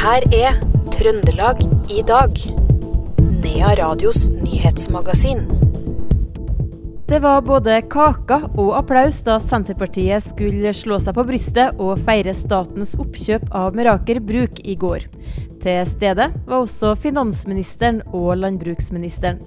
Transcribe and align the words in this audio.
her 0.00 0.24
er 0.32 0.54
Trøndelag 0.94 1.58
i 1.92 2.00
dag. 2.08 2.38
Nea 3.42 3.72
Radios 3.76 4.30
nyhetsmagasin. 4.32 5.42
Det 7.10 7.18
var 7.20 7.42
både 7.44 7.82
kaker 7.92 8.46
og 8.54 8.70
applaus 8.78 9.18
da 9.26 9.34
Senterpartiet 9.42 10.24
skulle 10.24 10.72
slå 10.76 10.96
seg 11.04 11.18
på 11.18 11.24
brystet 11.28 11.76
og 11.76 12.00
feire 12.06 12.32
statens 12.32 12.94
oppkjøp 13.02 13.50
av 13.52 13.76
Meraker 13.76 14.22
Bruk 14.24 14.62
i 14.64 14.78
går. 14.80 15.04
Til 15.60 15.82
stede 15.90 16.30
var 16.46 16.56
også 16.62 16.94
finansministeren 17.02 18.00
og 18.06 18.38
landbruksministeren. 18.40 19.42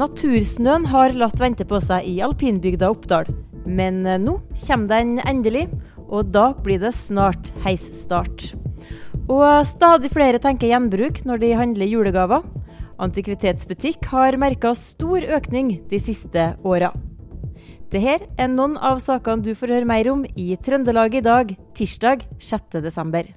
Natursnøen 0.00 0.88
har 0.90 1.14
latt 1.14 1.38
vente 1.38 1.68
på 1.68 1.78
seg 1.84 2.08
i 2.10 2.16
alpinbygda 2.24 2.90
Oppdal, 2.90 3.30
men 3.62 4.02
nå 4.24 4.40
kommer 4.64 4.90
den 4.96 5.22
endelig, 5.22 5.68
og 6.10 6.34
da 6.34 6.50
blir 6.66 6.82
det 6.82 6.96
snart 6.98 7.54
heisstart. 7.62 8.50
Og 9.30 9.62
stadig 9.68 10.10
flere 10.12 10.40
tenker 10.42 10.72
gjenbruk 10.72 11.22
når 11.28 11.42
de 11.42 11.52
handler 11.58 11.90
julegaver. 11.90 12.42
Antikvitetsbutikk 13.02 14.06
har 14.12 14.38
merka 14.38 14.74
stor 14.78 15.24
økning 15.38 15.76
de 15.90 16.00
siste 16.02 16.52
åra. 16.62 16.92
Dette 17.92 18.24
er 18.40 18.48
noen 18.48 18.78
av 18.80 19.02
sakene 19.04 19.44
du 19.44 19.52
får 19.58 19.74
høre 19.74 19.88
mer 19.88 20.08
om 20.12 20.24
i 20.32 20.54
Trøndelag 20.56 21.18
i 21.18 21.24
dag, 21.24 21.52
tirsdag 21.76 22.24
6.12. 22.40 23.34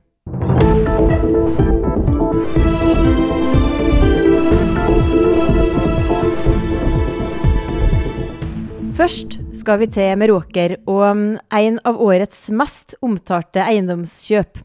Først 8.95 9.41
skal 9.52 9.81
vi 9.81 9.90
til 9.91 10.13
Meråker 10.15 10.77
og 10.88 11.04
en 11.52 11.79
av 11.84 11.98
årets 11.99 12.45
mest 12.55 12.95
omtalte 13.04 13.59
eiendomskjøp. 13.59 14.62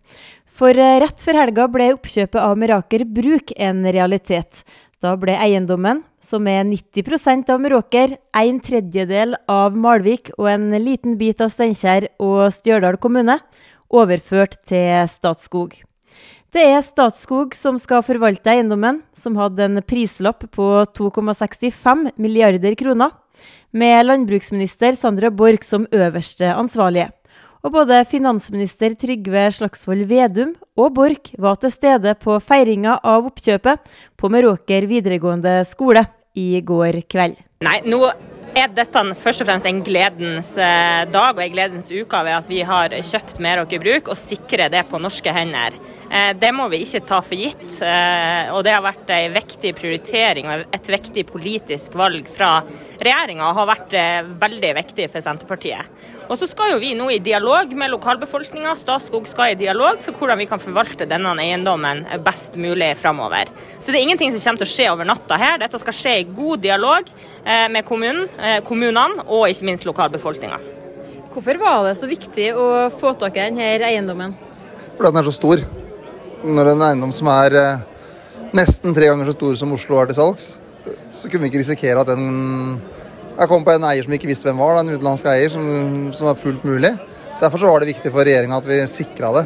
For 0.60 0.76
rett 0.76 1.22
før 1.24 1.38
helga 1.40 1.64
ble 1.72 1.86
oppkjøpet 1.94 2.36
av 2.36 2.58
Meraker 2.60 3.06
Bruk 3.08 3.48
en 3.56 3.78
realitet. 3.96 4.58
Da 5.00 5.14
ble 5.16 5.32
eiendommen, 5.32 6.02
som 6.20 6.44
er 6.52 6.66
90% 6.68 7.48
av 7.48 7.62
Meråker, 7.64 8.18
en 8.36 8.58
tredjedel 8.60 9.38
av 9.48 9.78
Malvik 9.80 10.28
og 10.36 10.50
en 10.52 10.66
liten 10.76 11.14
bit 11.16 11.40
av 11.40 11.48
Steinkjer 11.54 12.10
og 12.20 12.50
Stjørdal 12.52 12.98
kommune, 13.00 13.38
overført 13.88 14.58
til 14.68 15.08
Statskog. 15.08 15.78
Det 16.52 16.66
er 16.74 16.84
Statskog 16.84 17.56
som 17.56 17.78
skal 17.80 18.04
forvalte 18.04 18.52
eiendommen, 18.52 18.98
som 19.16 19.40
hadde 19.40 19.64
en 19.64 19.80
prislapp 19.80 20.44
på 20.52 20.66
2,65 20.92 22.10
milliarder 22.20 22.76
kroner, 22.76 23.16
med 23.72 24.04
landbruksminister 24.10 24.92
Sandra 24.92 25.32
Borch 25.32 25.64
som 25.64 25.88
øverste 25.88 26.52
ansvarlige. 26.52 27.08
Og 27.60 27.74
både 27.74 27.98
finansminister 28.08 28.94
Trygve 28.96 29.42
Slagsvold 29.52 30.06
Vedum 30.08 30.54
og 30.80 30.94
Borch 30.96 31.34
var 31.40 31.58
til 31.60 31.72
stede 31.74 32.14
på 32.16 32.38
feiringa 32.40 32.96
av 33.04 33.28
oppkjøpet 33.28 33.90
på 34.16 34.30
Meråker 34.32 34.86
videregående 34.88 35.58
skole 35.68 36.06
i 36.40 36.62
går 36.64 37.02
kveld. 37.10 37.36
Nei, 37.66 37.82
nå 37.84 38.00
er 38.56 38.72
dette 38.72 39.02
først 39.20 39.44
og 39.44 39.50
fremst 39.50 39.68
en 39.68 39.82
gledens 39.84 40.54
eh, 40.56 41.04
dag 41.12 41.36
og 41.36 41.44
en 41.44 41.52
gledens 41.52 41.90
uke 41.92 42.22
ved 42.24 42.38
at 42.38 42.48
vi 42.48 42.64
har 42.66 42.96
kjøpt 42.96 43.42
Meråker 43.44 43.84
Bruk 43.84 44.08
og 44.08 44.18
sikrer 44.18 44.72
det 44.72 44.86
på 44.88 45.02
norske 45.02 45.34
hender. 45.36 45.76
Eh, 46.10 46.32
det 46.34 46.50
må 46.50 46.66
vi 46.72 46.80
ikke 46.82 47.04
ta 47.06 47.20
for 47.22 47.38
gitt. 47.38 47.76
Eh, 47.86 48.50
og 48.50 48.64
det 48.66 48.74
har 48.74 48.82
vært 48.82 49.10
en 49.14 49.34
viktig 49.36 49.70
prioritering 49.78 50.48
og 50.50 50.64
et 50.74 50.88
viktig 50.90 51.22
politisk 51.28 51.94
valg 51.98 52.26
fra 52.34 52.56
regjeringa 52.98 53.46
og 53.46 53.58
har 53.60 53.68
vært 53.70 53.94
eh, 53.94 54.30
veldig 54.42 54.72
viktig 54.80 55.06
for 55.12 55.22
Senterpartiet. 55.22 55.86
Og 56.26 56.34
så 56.38 56.48
skal 56.50 56.74
jo 56.74 56.80
vi 56.82 56.92
nå 56.98 57.06
i 57.14 57.20
dialog 57.22 57.70
med 57.78 57.92
lokalbefolkninga. 57.94 58.74
Statskog 58.78 59.28
skal 59.30 59.54
i 59.54 59.60
dialog 59.60 60.02
for 60.02 60.18
hvordan 60.18 60.40
vi 60.42 60.48
kan 60.50 60.62
forvalte 60.62 61.06
denne 61.10 61.34
eiendommen 61.38 62.02
best 62.26 62.58
mulig 62.58 62.90
framover. 62.98 63.50
Så 63.78 63.90
det 63.90 64.00
er 64.00 64.08
ingenting 64.08 64.34
som 64.34 64.42
kommer 64.42 64.64
til 64.64 64.70
å 64.70 64.74
skje 64.74 64.88
over 64.90 65.10
natta 65.10 65.38
her. 65.38 65.58
Dette 65.62 65.78
skal 65.82 65.96
skje 65.96 66.16
i 66.20 66.28
god 66.30 66.62
dialog 66.62 67.10
med 67.42 67.82
kommunen, 67.88 68.28
kommunene 68.66 69.26
og 69.26 69.48
ikke 69.50 69.66
minst 69.66 69.86
lokalbefolkninga. 69.88 70.60
Hvorfor 71.34 71.58
var 71.62 71.84
det 71.88 71.98
så 71.98 72.10
viktig 72.10 72.50
å 72.54 72.70
få 72.94 73.14
tak 73.18 73.38
i 73.38 73.48
denne 73.48 73.74
eiendommen? 73.90 74.38
Fordi 74.94 75.10
den 75.10 75.22
er 75.22 75.30
så 75.30 75.34
stor 75.34 75.66
når 76.44 76.72
en 76.72 76.84
eiendom 76.88 77.12
som 77.14 77.28
er 77.32 77.56
eh, 77.58 77.84
nesten 78.56 78.94
tre 78.96 79.10
ganger 79.10 79.28
så 79.28 79.36
stor 79.36 79.56
som 79.60 79.74
Oslo 79.76 80.00
er 80.00 80.10
til 80.10 80.18
salgs, 80.20 80.50
så 81.12 81.28
kunne 81.28 81.44
vi 81.44 81.52
ikke 81.52 81.62
risikere 81.62 82.02
at 82.02 82.08
den 82.10 82.80
Jeg 83.40 83.48
kom 83.48 83.64
på 83.64 83.72
en 83.72 83.84
eier 83.88 84.04
som 84.04 84.12
vi 84.12 84.18
ikke 84.18 84.28
visste 84.28 84.48
hvem 84.48 84.60
var, 84.60 84.80
en 84.80 84.90
utenlandsk 84.90 85.28
eier, 85.32 85.48
som, 85.48 85.64
som 86.12 86.28
var 86.28 86.36
fullt 86.36 86.64
mulig. 86.66 86.90
Derfor 87.40 87.62
så 87.62 87.70
var 87.70 87.80
det 87.80 87.94
viktig 87.94 88.10
for 88.12 88.26
regjeringa 88.26 88.58
at 88.60 88.66
vi 88.68 88.80
sikra 88.90 89.30
det. 89.38 89.44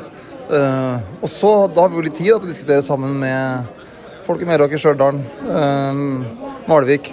Uh, 0.49 0.99
og 1.23 1.31
så, 1.31 1.53
Da 1.71 1.85
har 1.85 1.93
vi 1.93 2.01
jo 2.01 2.03
litt 2.09 2.17
tid 2.19 2.33
til 2.33 2.41
å 2.41 2.49
diskutere 2.49 2.83
sammen 2.83 3.15
med 3.21 3.69
folk 4.27 4.43
i 4.43 4.49
Meråker, 4.49 4.81
Stjørdal, 4.83 5.21
uh, 5.47 6.03
Malvik. 6.67 7.13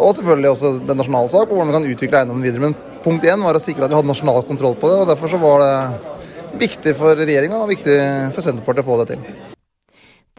Og 0.00 0.16
selvfølgelig 0.16 0.50
også 0.50 0.72
den 0.88 0.98
nasjonale 0.98 1.30
sak, 1.30 1.46
hvordan 1.52 1.70
vi 1.70 1.76
kan 1.76 1.88
utvikle 1.92 2.22
eiendommen 2.24 2.48
videre. 2.48 2.64
Men 2.64 2.76
punkt 3.04 3.28
én 3.30 3.46
var 3.46 3.54
å 3.54 3.62
sikre 3.62 3.86
at 3.86 3.92
vi 3.92 4.00
hadde 4.00 4.10
nasjonal 4.10 4.42
kontroll 4.48 4.74
på 4.80 4.90
det. 4.90 4.98
og 5.04 5.12
Derfor 5.12 5.30
så 5.30 5.38
var 5.38 5.62
det 5.62 5.74
viktig 6.58 6.96
for 6.98 7.18
regjeringa 7.18 7.60
og 7.60 7.70
viktig 7.70 7.96
for 8.34 8.44
Senterpartiet 8.44 8.84
å 8.84 8.88
få 8.88 8.98
det 9.02 9.14
til. 9.14 9.24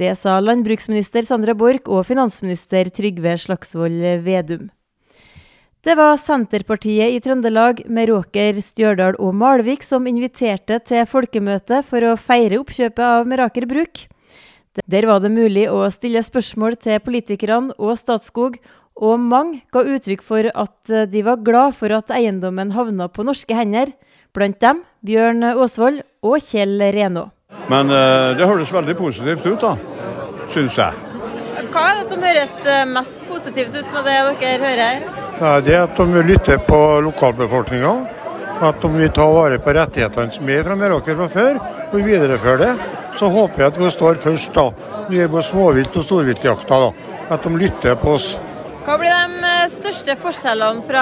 Det 0.01 0.11
sa 0.17 0.39
landbruksminister 0.41 1.23
Sandra 1.25 1.53
Borch 1.53 1.89
og 1.91 2.05
finansminister 2.07 2.89
Trygve 2.89 3.35
Slagsvold 3.37 4.23
Vedum. 4.25 4.69
Det 5.81 5.95
var 5.97 6.19
Senterpartiet 6.21 7.09
i 7.09 7.19
Trøndelag, 7.21 7.79
med 7.89 8.11
Råker, 8.11 8.59
Stjørdal 8.61 9.15
og 9.17 9.33
Malvik 9.33 9.81
som 9.81 10.05
inviterte 10.05 10.77
til 10.85 11.07
folkemøte 11.09 11.81
for 11.87 12.05
å 12.05 12.17
feire 12.21 12.59
oppkjøpet 12.61 13.01
av 13.01 13.29
Meraker 13.29 13.65
Bruk. 13.69 14.03
Der 14.85 15.07
var 15.09 15.23
det 15.23 15.33
mulig 15.33 15.65
å 15.73 15.83
stille 15.89 16.21
spørsmål 16.23 16.77
til 16.85 17.01
politikerne 17.01 17.73
og 17.81 17.97
Statskog, 17.97 18.59
og 19.01 19.19
mange 19.19 19.63
ga 19.73 19.81
uttrykk 19.81 20.21
for 20.21 20.47
at 20.53 20.93
de 21.09 21.25
var 21.25 21.41
glad 21.41 21.73
for 21.79 21.93
at 21.97 22.13
eiendommen 22.13 22.75
havna 22.77 23.09
på 23.09 23.25
norske 23.25 23.57
hender. 23.57 23.89
Blant 24.31 24.61
dem 24.63 24.83
Bjørn 25.03 25.43
Aasvold 25.43 26.01
og 26.23 26.37
Kjell 26.39 26.79
Renaa. 26.95 27.31
Men 27.71 27.91
uh, 27.91 28.31
det 28.37 28.47
høres 28.47 28.71
veldig 28.71 28.95
positivt 28.95 29.45
ut, 29.47 29.63
da, 29.63 29.75
syns 30.53 30.77
jeg. 30.79 31.07
Hva 31.71 31.83
er 31.87 31.99
det 31.99 32.07
som 32.09 32.23
høres 32.23 32.53
eh, 32.67 32.87
mest 32.87 33.21
positivt 33.27 33.75
ut 33.75 33.91
med 33.95 34.07
det 34.07 34.15
dere 34.41 34.65
hører? 34.65 35.03
Ja, 35.39 35.51
det 35.63 35.75
er 35.75 35.83
at 35.85 35.99
de 35.99 36.23
lytter 36.27 36.59
på 36.67 36.79
lokalbefolkninga. 37.05 37.91
At 38.61 38.81
de 38.83 38.89
vil 38.93 39.11
ta 39.15 39.25
vare 39.31 39.59
på 39.61 39.73
rettighetene 39.75 40.35
som 40.35 40.49
er 40.51 40.65
fra 40.67 40.75
Meråker 40.79 41.15
fra 41.19 41.27
før, 41.31 41.59
og 41.91 42.03
viderefører 42.07 42.61
det. 42.63 42.71
Så 43.19 43.29
håper 43.31 43.63
jeg 43.63 43.73
at 43.73 43.79
vi 43.81 43.91
står 43.93 44.19
først 44.23 44.53
da, 44.55 44.67
når 44.71 45.09
det 45.09 45.19
gjelder 45.21 45.47
småvilt- 45.47 45.97
og 45.99 46.07
storviltjakta. 46.07 46.81
At 47.31 47.47
de 47.47 47.53
lytter 47.55 47.95
på 47.99 48.15
oss. 48.17 48.33
Hva 48.81 48.95
blir 48.97 49.13
de 49.13 49.41
eh, 49.45 49.67
største 49.69 50.15
forskjellene 50.17 50.81
fra 50.87 51.01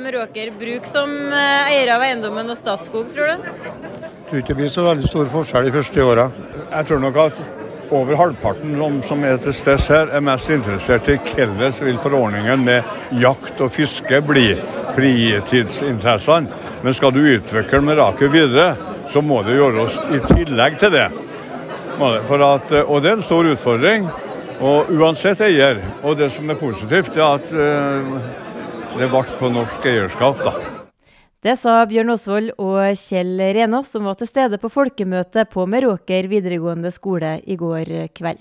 Meråker 0.00 0.48
Bruk 0.58 0.88
som 0.88 1.12
eh, 1.30 1.68
eier 1.70 1.92
av 1.94 2.02
eiendommen 2.02 2.48
og 2.50 2.58
Statskog, 2.58 3.06
tror 3.12 3.30
du? 3.30 3.44
Jeg 3.46 4.24
tror 4.26 4.40
ikke 4.40 4.50
det 4.50 4.56
blir 4.58 4.72
så 4.74 4.86
veldig 4.88 5.10
stor 5.12 5.28
forskjell 5.30 5.68
de 5.68 5.74
første 5.76 6.06
åra. 6.08 6.24
Jeg 6.72 6.88
tror 6.88 7.04
nok 7.04 7.20
at 7.22 7.38
over 7.94 8.18
halvparten 8.18 8.74
som, 8.80 8.98
som 9.06 9.22
er 9.28 9.38
til 9.44 9.54
stede 9.54 9.86
her, 9.94 10.10
er 10.10 10.26
mest 10.26 10.50
interessert 10.50 11.12
i 11.12 11.18
hvordan 11.20 11.78
vil 11.86 12.02
forordningen 12.02 12.66
med 12.66 13.20
jakt 13.22 13.62
og 13.62 13.70
fiske 13.76 14.18
bli 14.26 14.48
fritidsinteressene. 14.96 16.62
Men 16.82 16.98
skal 16.98 17.14
du 17.14 17.22
utvikle 17.22 17.84
Meraker 17.84 18.34
videre, 18.34 18.72
så 19.14 19.22
må 19.22 19.44
det 19.46 19.60
gjøres 19.60 20.00
i 20.10 20.22
tillegg 20.34 20.82
til 20.82 20.96
det. 20.98 21.06
At, 21.94 22.74
og 22.82 22.96
det 23.04 23.12
er 23.12 23.18
en 23.20 23.28
stor 23.30 23.46
utfordring. 23.54 24.10
Og 24.64 24.88
uansett 24.96 25.42
eier, 25.44 25.82
og 26.00 26.16
det 26.16 26.30
som 26.32 26.48
er 26.48 26.56
positivt, 26.56 27.18
er 27.18 27.34
at 27.36 27.50
uh, 27.52 28.14
det 28.96 29.10
ble 29.12 29.20
på 29.36 29.50
norsk 29.52 29.84
eierskap, 29.90 30.40
da. 30.40 30.54
Det 31.44 31.58
sa 31.60 31.82
Bjørn 31.84 32.14
Osvold 32.14 32.54
og 32.56 32.96
Kjell 32.96 33.36
Renå, 33.52 33.82
som 33.84 34.06
var 34.08 34.16
til 34.16 34.30
stede 34.30 34.56
på 34.62 34.70
folkemøtet 34.72 35.50
på 35.52 35.66
Meråker 35.68 36.30
videregående 36.30 36.88
skole 36.94 37.34
i 37.44 37.58
går 37.60 37.90
kveld. 38.16 38.40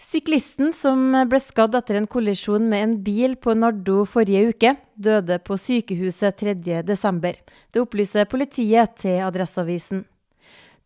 Syklisten 0.00 0.74
som 0.76 1.12
ble 1.28 1.40
skadd 1.40 1.74
etter 1.76 1.96
en 1.98 2.08
kollisjon 2.08 2.66
med 2.68 2.84
en 2.84 2.92
bil 3.04 3.38
på 3.40 3.52
Nardo 3.56 4.02
forrige 4.08 4.52
uke, 4.52 4.74
døde 4.96 5.38
på 5.44 5.56
sykehuset 5.60 6.40
3.12. 6.40 7.40
Det 7.72 7.80
opplyser 7.80 8.28
politiet 8.28 8.96
til 9.00 9.22
Adresseavisen. 9.24 10.04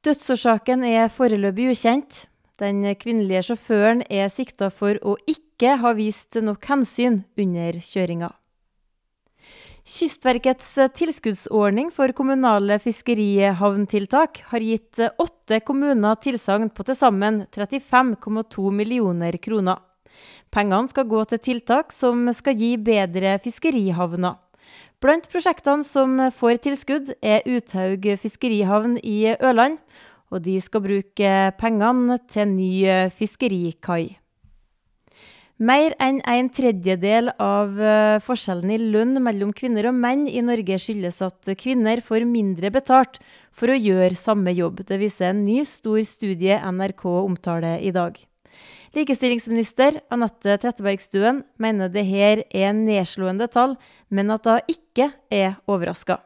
Dødsårsaken 0.07 0.87
er 0.87 1.11
foreløpig 1.11 1.73
ukjent. 1.75 2.25
Den 2.63 2.85
kvinnelige 2.95 3.49
sjåføren 3.49 4.05
er 4.07 4.29
sikta 4.31 4.69
for 4.71 5.01
å 5.03 5.17
ikke 5.27 5.75
ha 5.83 5.91
vist 5.99 6.39
nok 6.39 6.63
hensyn 6.71 7.25
under 7.41 7.81
kjøringa. 7.83 8.31
Kystverkets 9.85 10.71
tilskuddsordning 10.97 11.91
for 11.93 12.15
kommunale 12.17 12.79
fiskerihavntiltak 12.81 14.41
har 14.53 14.65
gitt 14.65 15.03
åtte 15.03 15.59
kommuner 15.67 16.17
tilsagn 16.25 16.71
på 16.73 16.87
til 16.89 16.97
sammen 16.97 17.43
35,2 17.53 18.71
millioner 18.73 19.37
kroner. 19.43 19.83
Pengene 20.55 20.89
skal 20.89 21.11
gå 21.11 21.21
til 21.29 21.43
tiltak 21.43 21.93
som 21.93 22.31
skal 22.33 22.57
gi 22.57 22.77
bedre 22.79 23.35
fiskerihavner. 23.45 24.39
Blant 25.05 25.27
prosjektene 25.29 25.85
som 25.85 26.17
får 26.33 26.63
tilskudd, 26.65 27.11
er 27.21 27.45
Uthaug 27.45 28.07
fiskerihavn 28.23 28.97
i 29.03 29.35
Ørland 29.35 29.83
og 30.35 30.43
de 30.45 30.59
skal 30.63 30.83
bruke 30.85 31.33
pengene 31.61 32.19
til 32.27 32.51
ny 32.51 32.75
fiskerikai. 33.15 34.17
Mer 35.63 35.95
enn 36.03 36.19
en 36.27 36.49
tredjedel 36.51 37.31
av 37.39 37.77
forskjellen 38.27 38.73
i 38.75 38.79
lønn 38.91 39.21
mellom 39.23 39.53
kvinner 39.55 39.87
og 39.87 39.95
menn 39.95 40.25
i 40.27 40.43
Norge 40.43 40.81
skyldes 40.83 41.21
at 41.23 41.53
kvinner 41.61 42.03
får 42.03 42.27
mindre 42.27 42.73
betalt 42.75 43.21
for 43.55 43.71
å 43.71 43.79
gjøre 43.79 44.19
samme 44.19 44.51
jobb. 44.51 44.83
Det 44.83 44.99
viser 44.99 45.31
en 45.31 45.45
ny, 45.47 45.63
stor 45.63 46.03
studie 46.03 46.59
NRK 46.59 47.07
omtaler 47.23 47.79
i 47.87 47.95
dag. 47.95 48.19
Likestillingsminister 48.95 50.03
Anette 50.15 50.59
Trettebergstuen 50.63 51.45
mener 51.59 51.91
dette 51.91 52.45
er 52.51 52.75
nedslående 52.75 53.47
tall, 53.51 53.75
men 54.11 54.31
at 54.35 54.47
hun 54.51 54.75
ikke 54.75 55.13
er 55.31 55.57
overraska. 55.71 56.19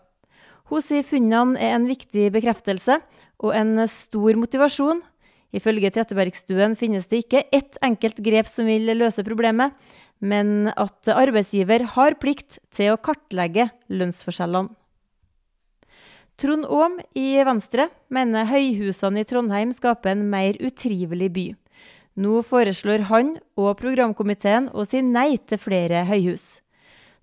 Hun 0.69 0.85
sier 0.85 1.07
funnene 1.07 1.57
er 1.57 1.77
en 1.77 1.87
viktig 1.89 2.29
bekreftelse 2.35 2.99
og 3.41 3.55
en 3.57 3.87
stor 3.89 4.37
motivasjon. 4.37 5.01
Ifølge 5.57 5.91
Trettebergstuen 5.95 6.75
finnes 6.77 7.09
det 7.09 7.23
ikke 7.23 7.47
ett 7.57 7.79
enkelt 7.85 8.19
grep 8.21 8.51
som 8.51 8.69
vil 8.69 8.91
løse 8.99 9.25
problemet, 9.25 9.73
men 10.21 10.69
at 10.75 11.09
arbeidsgiver 11.09 11.87
har 11.95 12.19
plikt 12.21 12.59
til 12.75 12.93
å 12.93 13.01
kartlegge 13.01 13.71
lønnsforskjellene. 13.89 14.75
Trond 16.39 16.69
Aam 16.71 17.01
i 17.19 17.41
Venstre 17.43 17.89
mener 18.15 18.47
høyhusene 18.47 19.25
i 19.25 19.27
Trondheim 19.27 19.73
skaper 19.75 20.13
en 20.13 20.29
mer 20.31 20.55
utrivelig 20.63 21.33
by. 21.35 21.47
Nå 22.19 22.45
foreslår 22.47 23.09
han 23.09 23.33
og 23.59 23.73
programkomiteen 23.81 24.69
å 24.71 24.85
si 24.87 25.01
nei 25.03 25.33
til 25.51 25.59
flere 25.59 26.05
høyhus. 26.07 26.61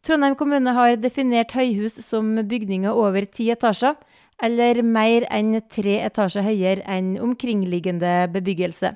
Trondheim 0.05 0.35
kommune 0.37 0.69
har 0.77 0.99
definert 1.01 1.55
høyhus 1.57 1.95
som 2.05 2.27
bygninger 2.45 2.93
over 2.93 3.25
ti 3.25 3.47
etasjer, 3.49 3.95
eller 4.37 4.83
mer 4.85 5.23
enn 5.33 5.55
tre 5.71 5.95
etasjer 6.05 6.45
høyere 6.45 6.83
enn 6.93 7.15
omkringliggende 7.25 8.27
bebyggelse. 8.35 8.91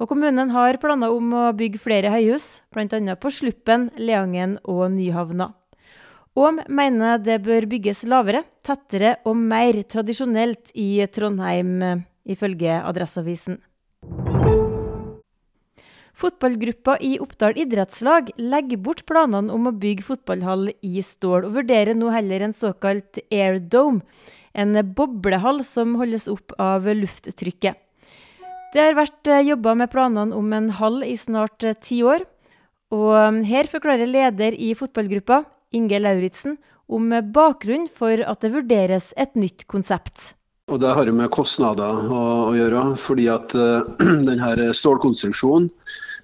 Og 0.00 0.08
kommunen 0.08 0.54
har 0.54 0.78
planer 0.80 1.12
om 1.12 1.34
å 1.36 1.42
bygge 1.52 1.82
flere 1.82 2.12
høyhus, 2.14 2.62
bl.a. 2.72 3.16
på 3.20 3.32
Sluppen, 3.34 3.90
Leangen 4.00 4.56
og 4.64 4.86
Nyhavna. 4.94 5.50
Aam 6.32 6.62
mener 6.64 7.20
det 7.20 7.42
bør 7.44 7.66
bygges 7.68 8.06
lavere, 8.08 8.40
tettere 8.64 9.18
og 9.28 9.36
mer 9.36 9.82
tradisjonelt 9.84 10.72
i 10.80 11.04
Trondheim, 11.12 11.76
ifølge 12.24 12.80
Adresseavisen. 12.80 13.60
Fotballgruppa 16.12 16.98
i 17.00 17.16
Oppdal 17.20 17.56
idrettslag 17.58 18.30
legger 18.36 18.80
bort 18.84 19.04
planene 19.08 19.52
om 19.52 19.68
å 19.68 19.72
bygge 19.72 20.04
fotballhall 20.06 20.68
i 20.84 21.00
stål, 21.02 21.46
og 21.48 21.56
vurderer 21.56 21.96
nå 21.96 22.12
heller 22.12 22.44
en 22.44 22.56
såkalt 22.56 23.20
air 23.32 23.56
dome, 23.58 24.04
en 24.52 24.76
boblehall 24.94 25.62
som 25.64 25.96
holdes 25.96 26.28
opp 26.28 26.52
av 26.60 26.84
lufttrykket. 26.84 27.80
Det 28.72 28.80
har 28.80 28.96
vært 28.96 29.28
eh, 29.28 29.44
jobba 29.48 29.74
med 29.76 29.90
planene 29.92 30.36
om 30.36 30.52
en 30.56 30.70
hall 30.78 31.02
i 31.04 31.16
snart 31.20 31.64
eh, 31.64 31.76
ti 31.76 32.02
år, 32.04 32.24
og 32.92 33.10
eh, 33.16 33.40
her 33.48 33.68
forklarer 33.68 34.08
leder 34.08 34.56
i 34.56 34.72
fotballgruppa, 34.76 35.42
Inge 35.76 36.00
Lauritzen, 36.00 36.58
om 36.92 37.08
bakgrunnen 37.32 37.88
for 37.88 38.20
at 38.20 38.44
det 38.44 38.52
vurderes 38.52 39.12
et 39.16 39.36
nytt 39.36 39.64
konsept. 39.68 40.34
Og 40.72 40.80
Det 40.80 40.92
har 40.96 41.04
jo 41.04 41.12
med 41.12 41.28
kostnader 41.34 42.06
å, 42.08 42.22
å 42.48 42.52
gjøre, 42.56 42.86
fordi 43.00 43.28
at 43.28 43.52
uh, 43.58 43.84
denne 44.00 44.70
stålkonstruksjonen 44.76 45.68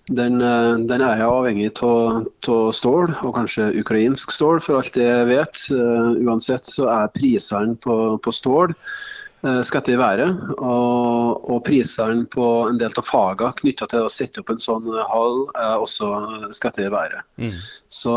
den, 0.09 0.41
uh, 0.41 0.79
den, 0.89 1.05
er 1.05 1.21
jo 1.21 1.35
avhengig 1.43 1.75
av 1.85 2.73
stål, 2.73 3.13
og 3.27 3.35
kanskje 3.37 3.69
ukrainsk 3.83 4.33
stål, 4.33 4.63
for 4.65 4.81
alt 4.81 4.95
det 4.97 5.05
jeg 5.05 5.29
vet. 5.29 5.63
Uh, 5.69 6.17
uansett 6.25 6.65
så 6.65 6.89
er 6.95 7.13
prisene 7.13 7.77
på, 7.85 8.17
på 8.25 8.33
stål 8.33 8.73
uh, 8.73 9.61
skatt 9.69 9.93
i 9.93 9.99
været. 10.01 10.41
Og, 10.57 11.45
og 11.45 11.61
prisene 11.69 12.25
på 12.33 12.49
en 12.71 12.81
del 12.81 12.97
av 12.97 13.05
fagene 13.05 13.53
knytta 13.61 13.91
til 13.93 14.09
å 14.09 14.13
sette 14.13 14.41
opp 14.41 14.55
en 14.55 14.65
sånn 14.65 14.89
hall, 15.13 15.45
er 15.61 15.77
også 15.77 16.09
skatt 16.57 16.81
i 16.81 16.89
været. 16.89 17.29
Mm. 17.37 17.53
Så, 18.01 18.17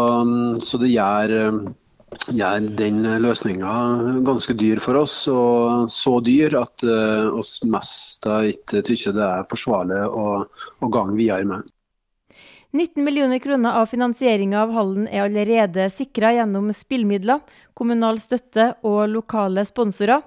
så, 0.63 0.80
det 0.80 0.95
gjør 0.95 1.36
gjør 2.31 2.66
den 2.78 3.04
løsninga 3.24 3.74
ganske 4.28 4.56
dyr 4.60 4.81
for 4.84 5.00
oss, 5.02 5.16
og 5.31 5.88
så 5.92 6.18
dyr 6.24 6.58
at 6.60 6.84
uh, 6.88 7.31
oss 7.40 7.60
mest 7.63 8.28
ikke 8.28 8.84
tykker 8.88 9.16
det 9.16 9.28
er 9.28 9.48
forsvarlig 9.50 10.02
å, 10.08 10.25
å 10.46 10.92
gange 10.92 11.16
videre 11.19 11.48
med. 11.48 11.69
19 12.72 13.04
millioner 13.04 13.40
kroner 13.44 13.81
av 13.81 13.90
finansieringa 13.92 14.62
av 14.62 14.72
hallen 14.72 15.08
er 15.12 15.25
allerede 15.25 15.90
sikra 15.92 16.31
gjennom 16.38 16.69
spillmidler, 16.72 17.42
kommunal 17.75 18.19
støtte 18.24 18.69
og 18.88 19.10
lokale 19.12 19.66
sponsorer. 19.68 20.24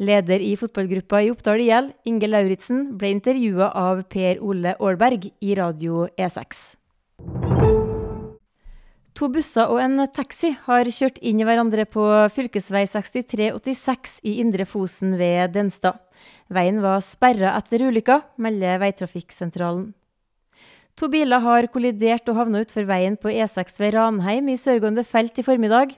Leder 0.00 0.40
i 0.40 0.54
fotballgruppa 0.56 1.20
i 1.20 1.28
Oppdal 1.30 1.60
IL, 1.60 1.92
Inge 2.08 2.30
Lauritzen, 2.32 2.86
ble 2.96 3.12
intervjua 3.12 3.74
av 3.76 4.06
Per 4.08 4.40
Ole 4.40 4.72
Aalberg 4.80 5.28
i 5.44 5.58
Radio 5.58 6.06
E6. 6.16 6.81
To 9.18 9.28
busser 9.28 9.68
og 9.68 9.76
en 9.82 10.06
taxi 10.08 10.54
har 10.64 10.88
kjørt 10.88 11.18
inn 11.20 11.40
i 11.42 11.44
hverandre 11.44 11.84
på 11.84 12.04
fv. 12.32 12.46
6386 12.56 14.20
i 14.24 14.38
Indre 14.40 14.64
Fosen 14.64 15.18
ved 15.20 15.52
Denstad. 15.52 15.98
Veien 16.52 16.80
var 16.84 17.02
sperra 17.04 17.52
etter 17.58 17.84
ulykka, 17.84 18.22
melder 18.40 18.80
Veitrafikksentralen. 18.80 19.90
To 20.96 21.08
biler 21.12 21.40
har 21.40 21.68
kollidert 21.72 22.26
og 22.28 22.36
havna 22.36 22.60
utfor 22.64 22.84
veien 22.88 23.14
på 23.20 23.32
E6 23.32 23.78
ved 23.80 23.94
Ranheim 23.96 24.50
i 24.52 24.58
sørgående 24.60 25.04
felt 25.08 25.38
i 25.40 25.44
formiddag. 25.44 25.94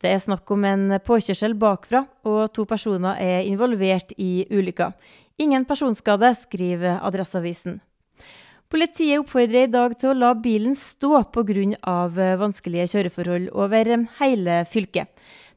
Det 0.00 0.12
er 0.12 0.22
snakk 0.24 0.48
om 0.52 0.64
en 0.64 0.96
påkjørsel 1.04 1.56
bakfra, 1.60 2.04
og 2.24 2.52
to 2.56 2.64
personer 2.68 3.20
er 3.20 3.48
involvert 3.48 4.14
i 4.16 4.46
ulykka. 4.48 4.92
Ingen 5.40 5.68
personskade, 5.68 6.32
skriver 6.40 7.00
Adresseavisen. 7.04 7.80
Politiet 8.68 9.16
oppfordrer 9.22 9.64
i 9.64 9.72
dag 9.72 9.94
til 9.96 10.10
å 10.10 10.18
la 10.20 10.34
bilen 10.36 10.74
stå 10.76 11.22
pga. 11.32 11.62
Eh, 11.72 12.34
vanskelige 12.36 12.90
kjøreforhold 12.92 13.46
over 13.56 13.88
eh, 13.94 14.02
hele 14.18 14.58
fylket. 14.68 15.08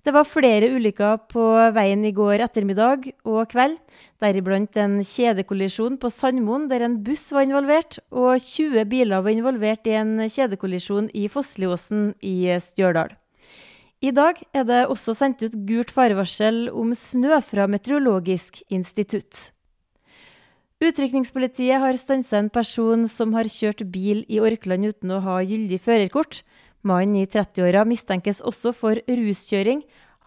Det 0.01 0.13
var 0.15 0.25
flere 0.25 0.69
ulykker 0.71 1.19
på 1.29 1.43
veien 1.75 2.05
i 2.07 2.13
går 2.15 2.45
ettermiddag 2.47 3.09
og 3.27 3.51
kveld, 3.51 3.75
deriblant 4.23 4.79
en 4.79 4.95
kjedekollisjon 5.03 5.99
på 5.99 6.09
Sandmoen 6.09 6.69
der 6.71 6.87
en 6.87 6.97
buss 7.03 7.27
var 7.35 7.45
involvert, 7.45 7.99
og 8.15 8.39
20 8.39 8.87
biler 8.89 9.21
var 9.21 9.35
involvert 9.35 9.91
i 9.91 9.99
en 9.99 10.15
kjedekollisjon 10.23 11.11
i 11.11 11.27
Fossliåsen 11.29 12.13
i 12.23 12.47
Stjørdal. 12.63 13.11
I 14.01 14.15
dag 14.15 14.39
er 14.55 14.65
det 14.65 14.85
også 14.87 15.13
sendt 15.19 15.43
ut 15.43 15.59
gult 15.67 15.91
farevarsel 15.93 16.69
om 16.71 16.95
snø 16.95 17.43
fra 17.45 17.67
Meteorologisk 17.69 18.63
institutt. 18.71 19.51
Utrykningspolitiet 20.81 21.77
har 21.77 21.93
stansa 21.93 22.39
en 22.41 22.47
person 22.49 23.03
som 23.05 23.35
har 23.37 23.45
kjørt 23.45 23.83
bil 23.93 24.23
i 24.25 24.39
Orkland 24.41 24.87
uten 24.89 25.11
å 25.13 25.19
ha 25.21 25.35
gyldig 25.45 25.77
førerkort. 25.77 26.39
Mannen 26.81 27.19
i 27.21 27.27
30-åra 27.29 27.83
mistenkes 27.85 28.39
også 28.41 28.71
for 28.73 28.97
ruskjøring. 29.05 29.83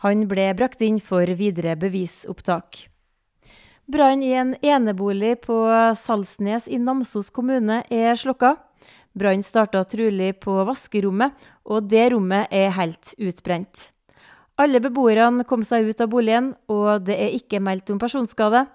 Han 0.06 0.28
ble 0.30 0.44
brakt 0.54 0.84
inn 0.86 1.00
for 1.02 1.26
videre 1.34 1.74
bevisopptak. 1.74 2.84
Brannen 3.90 4.22
i 4.22 4.30
en 4.38 4.52
enebolig 4.62 5.40
på 5.42 5.56
Salsnes 5.98 6.70
i 6.70 6.78
Namsos 6.78 7.32
kommune 7.34 7.80
er 7.90 8.14
slokka. 8.14 8.54
Brannen 9.10 9.42
starta 9.42 9.82
trolig 9.82 10.36
på 10.38 10.54
vaskerommet, 10.70 11.34
og 11.66 11.90
det 11.90 12.12
rommet 12.14 12.54
er 12.54 12.70
helt 12.78 13.10
utbrent. 13.18 13.88
Alle 14.54 14.78
beboerne 14.78 15.42
kom 15.50 15.66
seg 15.66 15.90
ut 15.90 15.98
av 15.98 16.14
boligen, 16.14 16.52
og 16.70 17.02
det 17.10 17.18
er 17.18 17.34
ikke 17.34 17.58
meldt 17.58 17.90
om 17.90 17.98
personskade. 17.98 18.68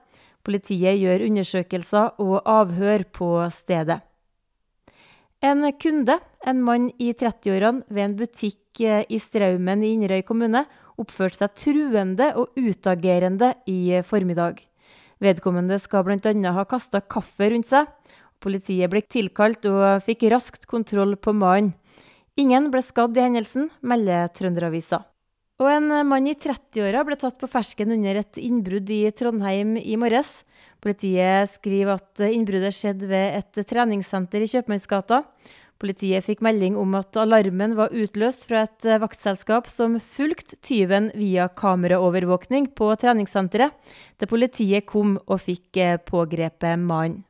Politiet 0.50 0.98
gjør 0.98 1.28
undersøkelser 1.28 2.16
og 2.24 2.40
avhør 2.50 3.04
på 3.14 3.28
stedet. 3.54 4.00
En 5.46 5.62
kunde, 5.78 6.16
en 6.42 6.64
mann 6.66 6.88
i 6.98 7.12
30-årene 7.14 7.86
ved 7.88 8.04
en 8.04 8.16
butikk 8.18 8.82
eh, 8.82 9.06
i 9.08 9.20
Straumen 9.22 9.86
i 9.86 9.94
Inderøy 9.94 10.24
kommune, 10.26 10.64
oppførte 11.00 11.44
seg 11.44 11.54
truende 11.54 12.32
og 12.34 12.58
utagerende 12.58 13.54
i 13.70 14.02
formiddag. 14.04 14.58
Vedkommende 15.22 15.78
skal 15.80 16.08
bl.a. 16.08 16.34
ha 16.58 16.66
kasta 16.68 17.04
kaffe 17.06 17.52
rundt 17.54 17.70
seg. 17.70 17.86
Politiet 18.42 18.90
ble 18.90 19.06
tilkalt 19.06 19.70
og 19.70 20.02
fikk 20.04 20.32
raskt 20.34 20.66
kontroll 20.68 21.14
på 21.22 21.36
mannen. 21.38 21.76
Ingen 22.40 22.72
ble 22.74 22.82
skadd 22.82 23.16
i 23.20 23.28
hendelsen, 23.28 23.70
melder 23.86 24.32
Trønderavisa. 24.34 25.04
Og 25.60 25.68
en 25.68 25.90
mann 26.08 26.28
i 26.32 26.38
30-åra 26.40 27.02
ble 27.04 27.18
tatt 27.20 27.36
på 27.40 27.48
fersken 27.52 27.92
under 27.92 28.22
et 28.22 28.38
innbrudd 28.40 28.88
i 28.96 29.02
Trondheim 29.12 29.74
i 29.76 29.98
morges. 30.00 30.46
Politiet 30.80 31.52
skriver 31.58 31.98
at 31.98 32.22
innbruddet 32.24 32.72
skjedde 32.78 33.10
ved 33.10 33.42
et 33.42 33.60
treningssenter 33.68 34.46
i 34.46 34.48
Kjøpmannsgata. 34.48 35.26
Politiet 35.80 36.24
fikk 36.24 36.40
melding 36.44 36.78
om 36.80 36.96
at 36.96 37.16
alarmen 37.20 37.76
var 37.76 37.92
utløst 37.92 38.46
fra 38.48 38.64
et 38.70 38.88
vaktselskap 39.04 39.68
som 39.72 39.98
fulgte 40.00 40.56
tyven 40.64 41.12
via 41.20 41.50
kameraovervåkning 41.52 42.72
på 42.76 42.94
treningssenteret, 43.00 43.76
til 44.16 44.32
politiet 44.32 44.88
kom 44.88 45.18
og 45.26 45.44
fikk 45.44 45.80
pågrepet 46.08 46.80
mannen. 46.80 47.26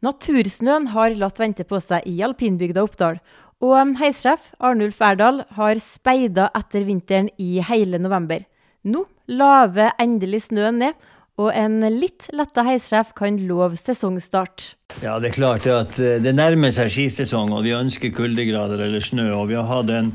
Natursnøen 0.00 0.86
har 0.94 1.12
latt 1.20 1.38
vente 1.42 1.66
på 1.68 1.76
seg 1.82 2.06
i 2.08 2.22
alpinbygda 2.24 2.82
Oppdal, 2.86 3.18
og 3.60 3.96
heissjef 4.00 4.52
Arnulf 4.64 5.00
Erdal 5.04 5.42
har 5.56 5.80
speida 5.84 6.48
etter 6.56 6.86
vinteren 6.88 7.28
i 7.36 7.58
hele 7.60 8.00
november. 8.00 8.46
Nå 8.88 9.04
laver 9.28 9.92
endelig 10.00 10.46
snøen 10.48 10.80
ned, 10.80 10.94
og 11.40 11.48
en 11.56 11.78
litt 11.94 12.26
letta 12.36 12.64
heissjef 12.66 13.14
kan 13.16 13.38
love 13.48 13.78
sesongstart. 13.80 14.74
Ja, 15.00 15.18
Det 15.20 15.30
er 15.30 15.36
klart 15.36 15.66
at 15.72 15.98
eh, 16.00 16.18
det 16.20 16.34
nærmer 16.36 16.72
seg 16.74 16.90
skisesong, 16.92 17.52
og 17.56 17.64
vi 17.64 17.72
ønsker 17.76 18.12
kuldegrader 18.12 18.82
eller 18.84 19.04
snø. 19.04 19.30
og 19.38 19.48
Vi 19.48 19.56
har 19.56 19.68
hatt 19.68 19.92
en, 19.94 20.10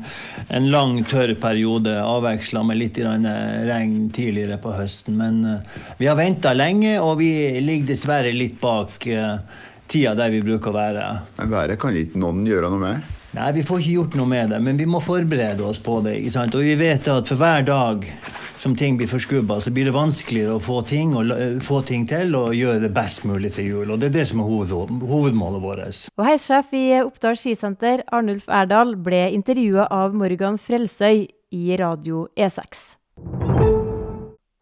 en 0.54 0.68
lang, 0.70 1.00
tørr 1.08 1.34
periode, 1.42 1.96
avveksla 2.02 2.62
med 2.66 2.78
litt 2.82 3.00
regn 3.02 4.10
tidligere 4.14 4.60
på 4.62 4.74
høsten. 4.76 5.18
Men 5.18 5.42
uh, 5.46 5.82
vi 5.98 6.10
har 6.10 6.18
venta 6.18 6.54
lenge, 6.54 6.94
og 7.02 7.18
vi 7.22 7.30
ligger 7.62 7.94
dessverre 7.94 8.34
litt 8.34 8.60
bak 8.62 9.06
tida 9.86 10.14
der 10.18 10.34
vi 10.34 10.44
bruker 10.46 10.70
å 10.70 10.78
være. 10.78 11.06
Men 11.40 11.54
været 11.54 11.80
kan 11.82 11.96
ikke 11.96 12.22
noen 12.22 12.46
gjøre 12.46 12.70
noe 12.70 12.82
med? 12.82 13.14
Nei, 13.36 13.50
vi 13.52 13.62
får 13.68 13.82
ikke 13.82 13.94
gjort 13.98 14.14
noe 14.16 14.28
med 14.30 14.52
det, 14.54 14.58
men 14.64 14.78
vi 14.80 14.86
må 14.88 14.96
forberede 15.04 15.60
oss 15.68 15.76
på 15.82 15.98
det. 16.00 16.14
ikke 16.22 16.32
sant? 16.32 16.54
Og 16.56 16.64
vi 16.64 16.72
vet 16.80 17.04
at 17.12 17.28
for 17.28 17.36
hver 17.36 17.66
dag 17.68 18.06
som 18.56 18.72
ting 18.72 18.96
blir 18.96 19.10
forskubba, 19.10 19.58
så 19.60 19.68
blir 19.76 19.90
det 19.90 19.92
vanskeligere 19.92 20.54
å 20.56 20.62
få 20.64 20.78
ting, 20.88 21.12
og, 21.12 21.34
få 21.60 21.82
ting 21.84 22.06
til 22.08 22.32
og 22.38 22.54
gjøre 22.56 22.80
det 22.86 22.90
best 22.96 23.26
mulig 23.28 23.52
til 23.58 23.68
jul. 23.68 23.92
Og 23.92 24.00
Det 24.00 24.08
er 24.08 24.14
det 24.14 24.24
som 24.30 24.40
er 24.40 24.48
hoved, 24.48 24.72
hovedmålet 25.10 25.60
vårt. 25.60 25.98
Og 26.16 26.24
Heissjef 26.24 26.72
i 26.72 26.86
Oppdal 27.02 27.36
skisenter, 27.36 28.06
Arnulf 28.08 28.48
Erdal, 28.48 28.96
ble 28.96 29.26
intervjua 29.36 29.84
av 29.92 30.16
Morgan 30.16 30.56
Frelsøy 30.56 31.26
i 31.52 31.76
Radio 31.76 32.30
E6. 32.40 32.96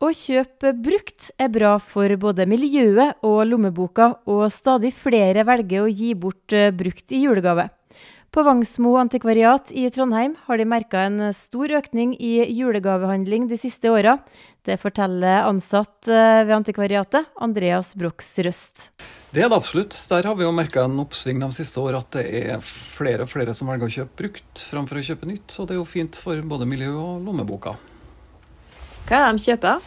Å 0.03 0.11
kjøpe 0.11 0.75
brukt 0.75 1.31
er 1.39 1.55
bra 1.55 1.77
for 1.79 2.11
både 2.21 2.45
miljøet 2.51 3.23
og 3.23 3.39
lommeboka, 3.47 4.11
og 4.27 4.51
stadig 4.53 4.91
flere 4.99 5.47
velger 5.47 5.87
å 5.87 5.89
gi 5.89 6.11
bort 6.19 6.53
eh, 6.53 6.75
brukt 6.75 7.15
i 7.15 7.23
julegave. 7.23 7.71
På 8.35 8.43
Vangsmo 8.43 8.97
antikvariat 8.97 9.69
i 9.71 9.91
Trondheim 9.91 10.33
har 10.47 10.59
de 10.59 10.65
merka 10.67 11.05
en 11.07 11.21
stor 11.39 11.71
økning 11.79 12.17
i 12.19 12.33
julegavehandling 12.51 13.45
de 13.47 13.55
siste 13.63 13.87
åra. 13.95 14.17
Det 14.67 14.75
forteller 14.83 15.45
ansatt 15.47 16.09
eh, 16.11 16.41
ved 16.43 16.51
antikvariatet, 16.57 17.29
Andreas 17.39 17.93
Brox 17.95 18.33
Røst. 18.43 18.89
Det 19.31 19.45
er 19.45 19.53
det 19.53 19.61
absolutt. 19.61 19.95
Der 20.11 20.27
har 20.27 20.35
vi 20.35 20.43
jo 20.43 20.51
merka 20.51 20.83
en 20.83 20.99
oppsving 20.99 21.39
de 21.45 21.53
siste 21.55 21.79
åra 21.79 22.01
at 22.03 22.11
det 22.17 22.25
er 22.41 22.65
flere 22.65 23.23
og 23.23 23.31
flere 23.31 23.55
som 23.55 23.71
velger 23.71 23.87
å 23.87 23.95
kjøpe 24.01 24.19
brukt 24.25 24.65
framfor 24.73 24.99
å 24.99 25.07
kjøpe 25.13 25.31
nytt. 25.31 25.47
Så 25.55 25.69
det 25.71 25.77
er 25.77 25.81
jo 25.85 25.87
fint 25.87 26.19
for 26.19 26.43
både 26.43 26.67
miljø 26.67 26.91
og 27.05 27.23
lommeboka. 27.29 27.77
Hva 29.05 29.21
er 29.21 29.29
det 29.29 29.39
de 29.39 29.47
kjøper? 29.47 29.87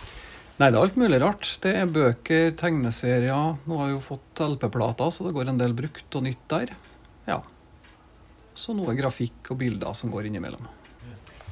Nei, 0.61 0.71
Det 0.71 0.71
er 0.71 0.81
alt 0.85 1.03
mulig 1.03 1.21
rart. 1.25 1.51
Det 1.67 1.75
er 1.81 1.93
bøker, 1.99 2.55
tegneserier. 2.63 3.59
Nå 3.67 3.83
har 3.83 3.91
vi 3.91 3.97
jo 3.97 4.01
fått 4.07 4.45
LP-plater, 4.47 5.11
så 5.11 5.27
det 5.27 5.35
går 5.35 5.51
en 5.51 5.59
del 5.65 5.75
brukt 5.83 6.15
og 6.15 6.27
nytt 6.31 6.47
der. 6.55 6.77
Ja, 7.27 7.43
så 8.57 8.75
noe 8.75 8.95
grafikk 8.97 9.53
og 9.53 9.61
bilder 9.61 9.95
som 9.97 10.11
går 10.13 10.29
innimellom. 10.29 10.67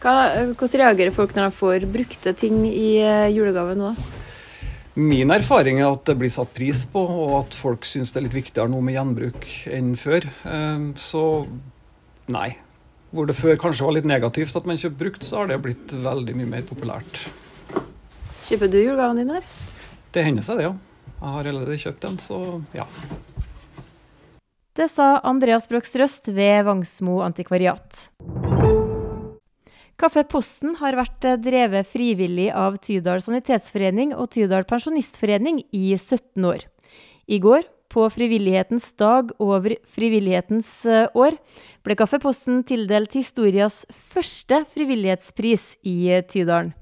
Hva, 0.03 0.15
hvordan 0.53 0.81
reagerer 0.81 1.13
folk 1.15 1.33
når 1.35 1.47
de 1.47 1.55
får 1.55 1.85
brukte 1.89 2.33
ting 2.38 2.65
i 2.67 2.97
eh, 3.01 3.31
julegave 3.33 3.77
nå? 3.79 3.93
Min 4.95 5.31
erfaring 5.33 5.81
er 5.81 5.89
at 5.89 6.05
det 6.07 6.15
blir 6.19 6.31
satt 6.31 6.53
pris 6.55 6.85
på, 6.88 7.01
og 7.03 7.33
at 7.41 7.55
folk 7.57 7.83
syns 7.88 8.13
det 8.13 8.21
er 8.21 8.25
litt 8.29 8.38
viktigere 8.38 8.71
nå 8.71 8.79
med 8.85 8.95
gjenbruk 8.95 9.47
enn 9.75 9.89
før. 10.00 10.27
Ehm, 10.47 10.93
så 10.95 11.43
nei. 12.31 12.53
Hvor 13.12 13.27
det 13.27 13.35
før 13.35 13.59
kanskje 13.59 13.88
var 13.88 13.97
litt 13.97 14.07
negativt 14.07 14.55
at 14.55 14.67
man 14.67 14.79
kjøpte 14.79 15.01
brukt, 15.01 15.27
så 15.27 15.41
har 15.41 15.51
det 15.51 15.59
blitt 15.65 15.91
veldig 15.91 16.38
mye 16.39 16.51
mer 16.53 16.63
populært. 16.67 17.25
Kjøper 18.47 18.71
du 18.71 18.79
julegaven 18.79 19.19
din 19.19 19.35
her? 19.35 19.43
Det 20.15 20.24
hender 20.24 20.47
seg 20.47 20.62
det, 20.62 20.69
ja. 20.69 20.75
Jeg 21.15 21.33
har 21.35 21.51
allerede 21.51 21.81
kjøpt 21.81 22.07
den, 22.07 22.17
så 22.24 22.39
ja. 22.75 22.88
Det 24.75 24.89
sa 24.91 25.22
Andreas 25.24 25.70
Brox 25.72 25.94
ved 26.27 26.65
Vangsmo 26.67 27.22
antikvariat. 27.24 28.10
Kaffe 29.96 30.25
Posten 30.27 30.74
har 30.82 30.98
vært 31.00 31.24
drevet 31.39 31.88
frivillig 31.88 32.50
av 32.51 32.75
Tydal 32.84 33.22
sanitetsforening 33.24 34.12
og 34.12 34.34
Tydal 34.36 34.65
pensjonistforening 34.67 35.62
i 35.72 35.94
17 35.96 36.44
år. 36.44 36.65
I 37.32 37.39
går, 37.39 37.63
på 37.88 38.03
frivillighetens 38.12 38.89
dag 39.00 39.29
over 39.39 39.77
frivillighetens 39.88 40.72
eh, 40.91 41.08
år, 41.15 41.38
ble 41.88 41.96
Kaffe 41.96 42.20
Posten 42.20 42.60
tildelt 42.67 43.15
historias 43.15 43.86
første 43.96 44.65
frivillighetspris 44.74 45.70
i 45.88 46.20
Tydalen. 46.27 46.74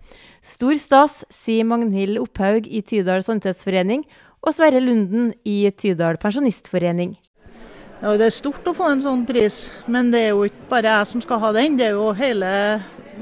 Stor 0.41 0.73
stas, 0.81 1.19
sier 1.29 1.69
Magnhild 1.69 2.17
Opphaug 2.23 2.65
i 2.65 2.81
Tydal 2.81 3.21
sanitetsforening 3.21 4.01
og 4.41 4.57
Sverre 4.57 4.81
Lunden 4.81 5.29
i 5.45 5.69
Tydal 5.77 6.17
pensjonistforening. 6.17 7.13
Ja, 8.03 8.17
Det 8.19 8.25
er 8.25 8.33
stort 8.35 8.65
å 8.67 8.73
få 8.75 8.89
en 8.91 8.99
sånn 8.99 9.21
pris, 9.23 9.69
men 9.87 10.09
det 10.11 10.25
er 10.25 10.33
jo 10.33 10.41
ikke 10.43 10.65
bare 10.73 10.91
jeg 10.91 11.07
som 11.07 11.21
skal 11.23 11.39
ha 11.39 11.51
den, 11.55 11.77
det 11.79 11.85
er 11.87 11.93
jo 11.95 12.09
hele 12.17 12.49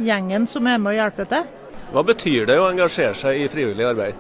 gjengen 0.02 0.48
som 0.50 0.66
er 0.66 0.80
med 0.82 0.96
og 0.96 0.98
hjelper 0.98 1.28
til. 1.30 1.52
Hva 1.92 2.02
betyr 2.08 2.48
det 2.50 2.56
å 2.58 2.66
engasjere 2.72 3.14
seg 3.20 3.44
i 3.44 3.50
frivillig 3.52 3.86
arbeid? 3.86 4.18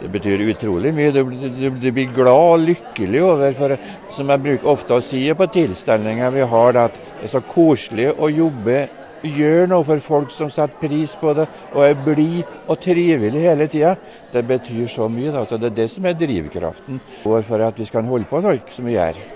Det 0.00 0.10
betyr 0.10 0.42
utrolig 0.42 0.90
mye. 0.96 1.12
Du, 1.14 1.22
du, 1.30 1.68
du 1.70 1.86
blir 1.94 2.10
glad 2.10 2.34
og 2.56 2.64
lykkelig 2.64 3.22
over, 3.28 3.54
for 3.60 3.76
som 4.10 4.34
jeg 4.34 4.44
bruker 4.48 4.72
ofte 4.74 4.98
å 4.98 5.06
si 5.12 5.22
på 5.38 5.50
tilstelninger 5.54 6.34
vi 6.34 6.50
har, 6.56 6.82
at 6.88 6.98
det 6.98 7.30
er 7.30 7.34
så 7.36 7.44
koselig 7.46 8.10
å 8.18 8.32
jobbe 8.32 8.82
gjør 9.22 9.70
noe 9.70 9.86
for 9.86 10.02
folk 10.02 10.34
som 10.34 10.50
setter 10.52 10.82
pris 10.82 11.14
på 11.18 11.30
det 11.38 11.46
og 11.72 11.86
er 11.86 11.96
blid 12.02 12.42
og 12.66 12.82
trivelig 12.82 13.46
hele 13.46 13.70
tida. 13.70 13.94
Det 14.34 14.42
betyr 14.50 14.90
så 14.90 15.06
mye. 15.06 15.30
Da. 15.30 15.46
Så 15.46 15.62
det 15.62 15.70
er 15.70 15.80
det 15.84 15.90
som 15.94 16.10
er 16.10 16.18
drivkraften 16.18 17.02
for 17.22 17.66
at 17.70 17.78
vi 17.78 17.86
skal 17.86 18.10
holde 18.10 18.26
på 18.26 18.42
noe 18.42 18.58
som 18.74 18.90
vi 18.90 18.98
gjør. 18.98 19.35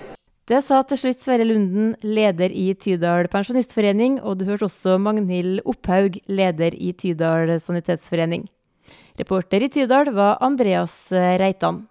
Det 0.50 0.58
sa 0.66 0.80
til 0.82 0.98
slutt 0.98 1.20
Sverre 1.22 1.44
Lunden, 1.46 1.92
leder 2.02 2.50
i 2.50 2.72
Tydal 2.74 3.28
pensjonistforening, 3.30 4.16
og 4.26 4.40
du 4.40 4.48
hørte 4.48 4.66
også 4.66 4.96
Magnhild 4.98 5.60
Opphaug, 5.62 6.16
leder 6.26 6.74
i 6.74 6.90
Tydal 6.90 7.52
sanitetsforening. 7.62 8.48
Reporter 9.20 9.62
i 9.62 9.68
Tydal 9.70 10.10
var 10.16 10.40
Andreas 10.42 10.96
Reitan. 11.14 11.84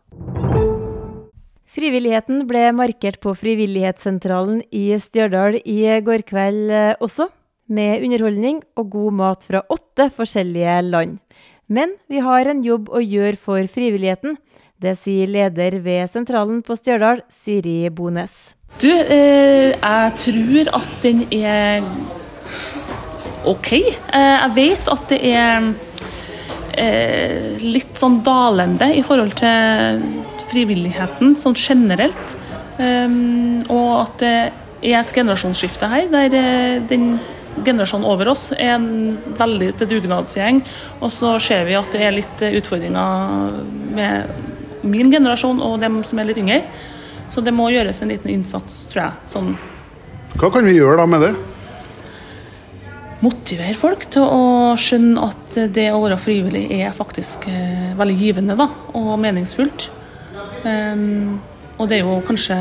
Frivilligheten 1.72 2.44
ble 2.50 2.66
markert 2.76 3.22
på 3.24 3.32
Frivillighetssentralen 3.40 4.60
i 4.76 4.90
Stjørdal 5.00 5.62
i 5.64 5.80
går 6.04 6.28
kveld 6.28 6.76
eh, 6.76 6.92
også, 7.00 7.30
med 7.72 8.04
underholdning 8.04 8.60
og 8.76 8.92
god 8.92 9.20
mat 9.22 9.48
fra 9.48 9.64
åtte 9.72 10.10
forskjellige 10.20 10.82
land. 10.90 11.16
Men 11.72 11.96
vi 12.12 12.20
har 12.26 12.50
en 12.50 12.66
jobb 12.66 12.92
å 12.92 13.00
gjøre 13.00 13.40
for 13.40 13.72
frivilligheten. 13.72 14.36
Det 14.80 14.94
sier 14.96 15.28
leder 15.28 15.76
ved 15.84 16.08
sentralen 16.08 16.62
på 16.64 16.78
Stjørdal, 16.80 17.20
Siri 17.28 17.90
Bones. 17.92 18.54
Du, 18.80 18.88
eh, 18.88 19.74
jeg 19.76 20.14
tror 20.22 20.70
at 20.78 20.94
den 21.04 21.26
er 21.36 21.84
OK. 23.44 23.74
Eh, 23.74 23.84
jeg 24.16 24.54
vet 24.56 24.88
at 24.94 25.04
det 25.12 25.20
er 25.28 25.68
eh, 26.80 27.60
litt 27.60 28.00
sånn 28.00 28.22
dalende 28.24 28.88
i 28.96 29.04
forhold 29.04 29.36
til 29.42 30.00
frivilligheten 30.48 31.36
sånn 31.36 31.60
generelt. 31.60 32.38
Um, 32.80 33.60
og 33.68 34.06
at 34.06 34.22
det 34.24 34.36
er 34.80 35.02
et 35.02 35.12
generasjonsskifte 35.12 35.90
her, 35.92 36.08
der 36.08 36.38
eh, 36.40 36.78
den 36.88 37.18
generasjonen 37.68 38.08
over 38.08 38.32
oss 38.32 38.54
er 38.56 38.78
en 38.78 39.18
veldig 39.36 39.74
til 39.82 39.92
dugnadsgjeng. 39.98 40.64
Og 41.04 41.12
så 41.12 41.36
ser 41.44 41.68
vi 41.68 41.76
at 41.76 41.92
det 41.92 42.06
er 42.06 42.16
litt 42.16 42.46
utfordringer 42.48 43.60
med 43.98 44.48
min 44.84 45.12
generasjon 45.12 45.62
og 45.66 45.80
dem 45.84 46.02
som 46.08 46.20
er 46.20 46.30
litt 46.30 46.42
yngre. 46.42 46.64
Så 47.30 47.44
det 47.46 47.54
må 47.54 47.70
gjøres 47.70 48.02
en 48.02 48.12
liten 48.12 48.32
innsats, 48.34 48.82
tror 48.90 49.04
jeg. 49.04 49.30
Sånn. 49.34 49.54
Hva 50.40 50.50
kan 50.54 50.66
vi 50.66 50.78
gjøre 50.78 50.98
da 51.02 51.06
med 51.10 51.26
det? 51.28 51.34
Motivere 53.20 53.76
folk 53.76 54.06
til 54.14 54.24
å 54.24 54.44
skjønne 54.80 55.28
at 55.28 55.58
det 55.76 55.90
å 55.92 56.00
være 56.00 56.18
frivillig 56.22 56.70
er 56.78 56.96
faktisk 56.96 57.50
eh, 57.52 57.92
veldig 58.00 58.16
givende 58.16 58.56
da, 58.56 58.70
og 58.96 59.12
meningsfullt. 59.20 59.90
Um, 60.64 61.40
og 61.80 61.88
det 61.88 62.00
er 62.00 62.08
jo 62.08 62.18
kanskje 62.28 62.56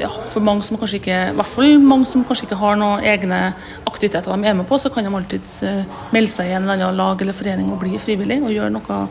ja, 0.00 0.08
for 0.32 0.44
mange 0.44 0.64
som 0.64 0.78
kanskje 0.80 1.00
ikke 1.00 1.16
i 1.28 1.34
hvert 1.36 1.48
fall 1.48 1.74
mange 1.84 2.08
som 2.08 2.22
kanskje 2.24 2.46
ikke 2.46 2.60
har 2.60 2.78
noen 2.80 3.04
egne 3.04 3.40
aktiviteter 3.88 4.32
de 4.32 4.48
er 4.48 4.56
med 4.56 4.68
på, 4.68 4.78
så 4.80 4.92
kan 4.92 5.04
de 5.04 5.12
alltids 5.16 5.58
uh, 5.64 5.82
melde 6.12 6.32
seg 6.32 6.48
i 6.48 6.54
en 6.56 6.64
eller 6.64 6.78
annen 6.78 7.00
lag 7.00 7.20
eller 7.20 7.36
forening 7.36 7.72
og 7.72 7.80
bli 7.82 8.00
frivillig 8.00 8.40
og 8.40 8.52
gjøre 8.54 8.72
noe 8.76 9.02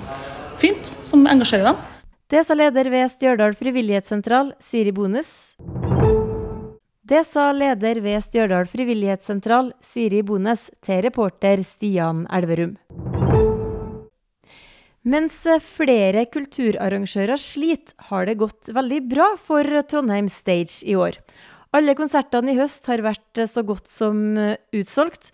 fint 0.62 0.86
som 0.86 1.25
engasjerer 1.29 1.71
dem. 1.71 1.86
Det 2.29 2.43
sa 2.45 2.53
leder 2.53 2.86
ved 2.93 3.09
Stjørdal 3.09 3.55
frivillighetssentral, 3.57 4.51
Siri 4.62 4.91
Bones. 4.93 5.29
Det 7.01 7.24
sa 7.25 7.48
leder 7.57 7.98
ved 8.05 8.21
Stjørdal 8.21 8.69
frivillighetssentral, 8.69 9.71
Siri 9.81 10.21
Bones, 10.21 10.67
til 10.86 11.01
reporter 11.07 11.63
Stian 11.65 12.27
Elverum. 12.29 12.77
Mens 15.09 15.41
flere 15.74 16.27
kulturarrangører 16.29 17.41
sliter, 17.41 17.98
har 18.13 18.29
det 18.29 18.38
gått 18.45 18.69
veldig 18.77 19.03
bra 19.09 19.33
for 19.41 19.81
Trondheim 19.89 20.29
Stage 20.29 20.83
i 20.86 20.93
år. 20.93 21.17
Alle 21.74 21.98
konsertene 21.98 22.53
i 22.53 22.59
høst 22.62 22.86
har 22.93 23.01
vært 23.09 23.48
så 23.50 23.65
godt 23.65 23.89
som 23.89 24.36
utsolgt, 24.69 25.31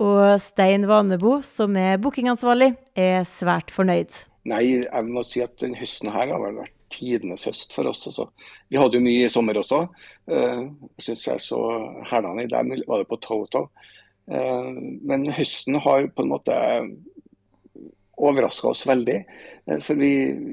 og 0.00 0.38
Stein 0.40 0.88
Vanebo, 0.88 1.42
som 1.44 1.76
er 1.76 2.00
bookingansvarlig, 2.00 2.78
er 2.96 3.28
svært 3.28 3.68
fornøyd. 3.76 4.24
Nei, 4.48 4.64
jeg 4.84 5.08
må 5.08 5.22
si 5.24 5.40
at 5.40 5.56
denne 5.62 5.78
høsten 5.80 6.10
her 6.12 6.28
har 6.28 6.42
vært 6.44 6.74
tidenes 6.94 7.46
høst 7.48 7.72
for 7.74 7.88
oss. 7.90 8.04
Også. 8.10 8.28
Vi 8.68 8.78
hadde 8.80 8.98
jo 8.98 9.04
mye 9.04 9.24
i 9.24 9.32
sommer 9.32 9.58
også. 9.60 9.84
Uh, 10.30 10.68
synes 11.00 11.26
jeg 11.26 11.42
så 11.42 11.60
Hælane 12.10 12.46
der 12.50 12.68
var 12.86 13.02
det 13.02 13.08
på 13.10 13.20
Toto. 13.24 13.68
Uh, 14.28 14.70
men 15.04 15.30
høsten 15.32 15.80
har 15.80 16.08
på 16.12 16.24
en 16.24 16.32
måte 16.34 16.58
overraska 18.14 18.70
oss 18.70 18.84
veldig. 18.88 19.16
Uh, 19.70 19.80
for 19.80 20.00
vi, 20.00 20.12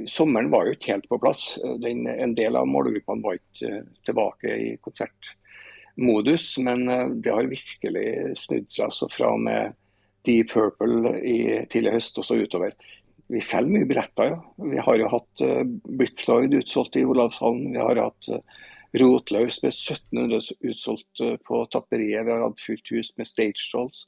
sommeren 0.09 0.51
var 0.53 0.67
jo 0.69 0.77
ikke 0.77 0.95
helt 0.95 1.11
på 1.11 1.19
plass. 1.21 1.59
Den, 1.83 2.07
en 2.07 2.37
del 2.37 2.57
av 2.59 2.69
målgruppene 2.69 3.27
var 3.27 3.37
ikke 3.41 3.83
tilbake 4.07 4.55
i 4.55 4.71
konsertmodus, 4.81 6.55
men 6.63 6.87
det 7.21 7.35
har 7.35 7.51
virkelig 7.51 8.07
snudd 8.39 8.71
seg 8.71 8.87
altså 8.87 9.11
fra 9.11 9.35
med 9.35 9.77
Deep 10.25 10.51
Purple 10.53 11.15
i 11.25 11.37
tidlig 11.69 11.95
høst 11.97 12.19
og 12.21 12.27
så 12.27 12.37
utover. 12.37 12.75
Vi 13.31 13.39
selger 13.43 13.71
mye 13.71 13.87
billetter, 13.87 14.33
ja. 14.33 14.39
Vi 14.71 14.81
har 14.83 14.97
jo 14.99 15.07
hatt 15.13 15.43
uh, 15.45 15.61
Brits 15.99 16.27
utsolgt 16.27 16.97
i 16.99 17.05
Olavshallen. 17.07 17.71
Vi 17.71 17.79
har 17.79 18.01
hatt 18.03 18.31
uh, 18.31 18.41
Rotlaus 18.99 19.61
med 19.63 19.71
1700 19.71 20.41
utsolgt 20.67 21.23
uh, 21.23 21.37
på 21.47 21.61
Tapperiet. 21.71 22.25
Vi 22.27 22.33
har 22.33 22.43
hatt 22.43 22.59
fullt 22.59 22.91
hus 22.91 23.13
med 23.17 23.29
Stage 23.29 23.69
Dolls, 23.71 24.03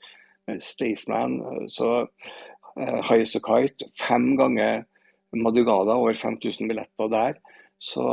Staysman. 0.59 1.39
Så 1.71 1.91
uh, 2.03 2.99
High 3.07 3.23
as 3.23 3.37
Kite. 3.37 3.87
Fem 3.95 4.33
ganger 4.39 4.83
Madugada, 5.39 5.95
over 5.95 6.19
5000 6.19 6.67
billetter 6.67 7.07
der. 7.09 7.39
Så 7.79 8.03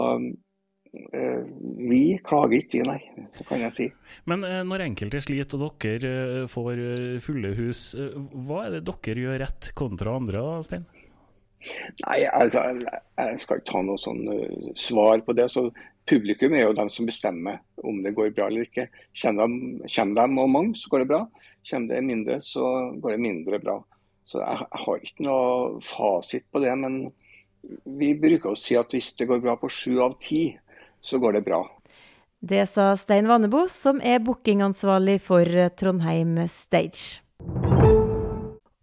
vi 0.91 2.17
klager 2.27 2.57
ikke, 2.57 2.81
nei. 2.83 2.99
Det 3.37 3.45
kan 3.47 3.61
jeg 3.63 3.75
si. 3.77 3.85
Men 4.27 4.43
når 4.67 4.83
enkelte 4.89 5.21
sliter 5.23 5.61
og 5.63 5.77
dere 5.85 6.49
får 6.51 6.81
fulle 7.23 7.53
hus, 7.61 7.93
hva 7.95 8.65
er 8.65 8.79
det 8.79 8.81
dere 8.89 9.23
gjør 9.23 9.39
rett 9.45 9.71
kontra 9.79 10.17
andre, 10.19 10.43
Stein? 10.67 10.89
Nei, 12.07 12.19
altså, 12.33 12.63
jeg 12.81 13.41
skal 13.43 13.61
ikke 13.61 13.69
ta 13.69 13.83
noe 13.85 14.01
sånn 14.01 14.23
uh, 14.29 14.71
svar 14.79 15.25
på 15.27 15.37
det. 15.37 15.51
så 15.53 15.69
Publikum 16.11 16.55
er 16.57 16.65
jo 16.65 16.75
de 16.75 16.87
som 16.91 17.07
bestemmer 17.07 17.61
om 17.87 18.01
det 18.03 18.15
går 18.17 18.33
bra 18.35 18.49
eller 18.49 18.67
ikke. 18.67 18.89
Kommer 19.21 19.47
de, 19.47 19.89
kommer 19.95 20.17
de 20.19 20.43
og 20.43 20.51
mange, 20.51 20.75
så 20.81 20.91
går 20.91 21.05
det 21.05 21.11
bra. 21.13 21.21
Kommer 21.71 21.95
det 21.95 22.05
mindre, 22.09 22.39
så 22.43 22.65
går 22.99 23.15
det 23.15 23.21
mindre 23.23 23.61
bra. 23.63 23.77
Så 24.27 24.41
jeg, 24.41 24.65
jeg 24.65 24.85
har 24.85 25.05
ikke 25.11 25.27
noe 25.27 25.83
fasit 25.85 26.47
på 26.51 26.63
det. 26.65 26.73
Men 26.81 27.03
vi 28.01 28.15
bruker 28.19 28.55
å 28.55 28.59
si 28.59 28.79
at 28.79 28.95
hvis 28.95 29.13
det 29.19 29.29
går 29.31 29.43
bra 29.45 29.57
på 29.61 29.71
sju 29.71 30.01
av 30.03 30.17
ti, 30.23 30.49
så 31.01 31.21
går 31.21 31.39
det 31.39 31.47
bra. 31.47 31.63
Det 32.41 32.65
sa 32.71 32.95
Stein 32.97 33.29
Vannebo, 33.29 33.67
som 33.69 34.01
er 34.01 34.23
bookingansvarlig 34.25 35.19
for 35.21 35.45
Trondheim 35.77 36.39
Stage. 36.49 37.21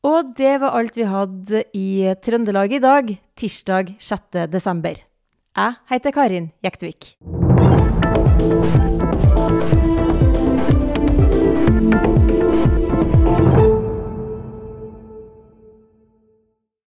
Og 0.08 0.30
det 0.40 0.54
var 0.62 0.78
alt 0.78 0.96
vi 0.96 1.08
hadde 1.08 1.64
i 1.76 1.88
Trøndelag 2.24 2.78
i 2.78 2.80
dag, 2.80 3.12
tirsdag 3.36 3.92
6. 4.00 4.48
desember. 4.54 5.04
Jeg 5.58 5.76
heter 5.92 6.16
Karin 6.16 6.52
Jektvik. 6.64 7.18